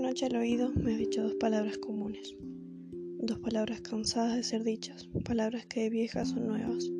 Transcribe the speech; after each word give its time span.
noche 0.00 0.26
al 0.26 0.36
oído 0.36 0.72
me 0.74 0.92
has 0.92 0.98
dicho 0.98 1.22
dos 1.22 1.34
palabras 1.34 1.76
comunes, 1.76 2.34
dos 3.18 3.38
palabras 3.40 3.82
cansadas 3.82 4.36
de 4.36 4.42
ser 4.42 4.64
dichas, 4.64 5.08
palabras 5.24 5.66
que 5.66 5.82
de 5.82 5.90
viejas 5.90 6.30
son 6.30 6.46
nuevas, 6.46 6.90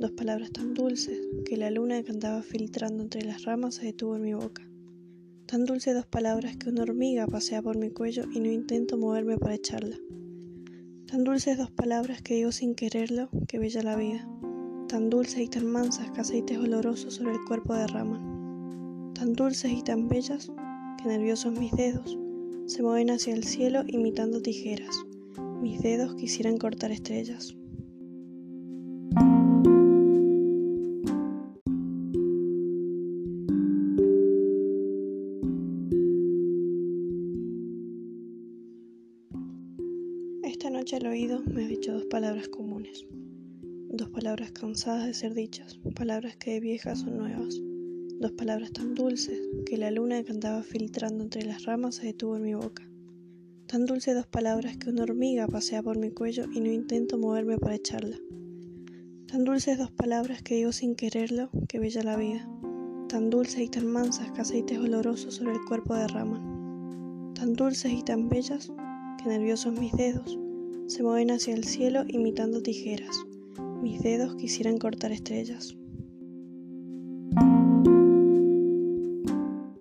dos 0.00 0.10
palabras 0.12 0.50
tan 0.50 0.74
dulces 0.74 1.20
que 1.44 1.56
la 1.56 1.70
luna 1.70 2.02
que 2.02 2.10
andaba 2.10 2.42
filtrando 2.42 3.04
entre 3.04 3.22
las 3.22 3.44
ramas 3.44 3.76
se 3.76 3.86
detuvo 3.86 4.16
en 4.16 4.22
mi 4.22 4.34
boca. 4.34 4.68
Tan 5.46 5.66
dulces 5.66 5.94
dos 5.94 6.06
palabras 6.06 6.56
que 6.56 6.68
una 6.68 6.82
hormiga 6.82 7.28
pasea 7.28 7.62
por 7.62 7.78
mi 7.78 7.90
cuello 7.90 8.24
y 8.32 8.40
no 8.40 8.50
intento 8.50 8.98
moverme 8.98 9.38
para 9.38 9.54
echarla. 9.54 9.96
Tan 11.06 11.22
dulces 11.22 11.58
dos 11.58 11.70
palabras 11.70 12.22
que 12.22 12.34
digo 12.34 12.50
sin 12.50 12.74
quererlo, 12.74 13.28
que 13.46 13.58
bella 13.58 13.82
la 13.82 13.94
vida. 13.94 14.28
Tan 14.88 15.10
dulces 15.10 15.38
y 15.38 15.48
tan 15.48 15.66
mansas 15.66 16.10
que 16.10 16.20
aceites 16.20 16.58
olorosos 16.58 17.14
sobre 17.14 17.34
el 17.34 17.44
cuerpo 17.46 17.74
derraman. 17.74 19.12
Tan 19.14 19.32
dulces 19.34 19.70
y 19.70 19.82
tan 19.82 20.08
bellas 20.08 20.50
que 20.98 21.08
nerviosos 21.08 21.56
mis 21.58 21.72
dedos 21.72 22.18
se 22.66 22.82
mueven 22.82 23.10
hacia 23.10 23.34
el 23.34 23.44
cielo 23.44 23.82
imitando 23.86 24.40
tijeras. 24.40 25.04
Mis 25.60 25.80
dedos 25.80 26.14
quisieran 26.14 26.58
cortar 26.58 26.90
estrellas. 26.90 27.56
Esta 40.42 40.70
noche 40.70 40.96
al 40.96 41.06
oído 41.06 41.42
me 41.46 41.64
has 41.64 41.68
dicho 41.68 41.92
dos 41.92 42.04
palabras 42.06 42.48
comunes, 42.48 43.06
dos 43.90 44.08
palabras 44.10 44.52
cansadas 44.52 45.06
de 45.06 45.14
ser 45.14 45.34
dichas, 45.34 45.80
palabras 45.96 46.36
que 46.36 46.52
de 46.52 46.60
viejas 46.60 47.00
son 47.00 47.18
nuevas, 47.18 47.60
dos 48.22 48.32
palabras 48.32 48.72
tan 48.72 48.94
dulces 48.94 49.40
que 49.66 49.76
la 49.76 49.90
luna 49.90 50.22
que 50.22 50.30
andaba 50.30 50.62
filtrando 50.62 51.24
entre 51.24 51.44
las 51.44 51.64
ramas 51.64 51.96
se 51.96 52.06
detuvo 52.06 52.36
en 52.36 52.42
mi 52.42 52.54
boca. 52.54 52.88
Tan 53.66 53.84
dulces 53.84 54.14
dos 54.14 54.28
palabras 54.28 54.76
que 54.76 54.90
una 54.90 55.02
hormiga 55.02 55.48
pasea 55.48 55.82
por 55.82 55.98
mi 55.98 56.10
cuello 56.10 56.44
y 56.52 56.60
no 56.60 56.70
intento 56.70 57.18
moverme 57.18 57.58
para 57.58 57.74
echarla. 57.74 58.16
Tan 59.26 59.42
dulces 59.42 59.76
dos 59.76 59.90
palabras 59.90 60.40
que 60.40 60.54
digo 60.54 60.70
sin 60.70 60.94
quererlo, 60.94 61.50
que 61.68 61.80
bella 61.80 62.04
la 62.04 62.16
vida. 62.16 62.48
Tan 63.08 63.28
dulces 63.28 63.58
y 63.58 63.68
tan 63.68 63.86
mansas 63.86 64.30
que 64.30 64.40
aceites 64.40 64.78
olorosos 64.78 65.34
sobre 65.34 65.54
el 65.54 65.64
cuerpo 65.66 65.96
derraman. 65.96 67.34
Tan 67.34 67.54
dulces 67.54 67.92
y 67.92 68.04
tan 68.04 68.28
bellas 68.28 68.72
que 69.18 69.28
nerviosos 69.28 69.72
mis 69.72 69.92
dedos 69.94 70.38
se 70.86 71.02
mueven 71.02 71.32
hacia 71.32 71.54
el 71.54 71.64
cielo 71.64 72.04
imitando 72.06 72.62
tijeras. 72.62 73.16
Mis 73.82 74.00
dedos 74.00 74.36
quisieran 74.36 74.78
cortar 74.78 75.10
estrellas. 75.10 75.76